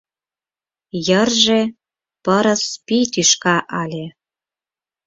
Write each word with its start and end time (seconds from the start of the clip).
Йырже 1.07 1.61
пырыс-пий 2.23 3.05
тӱшка 3.13 3.57
ыле. 3.83 4.05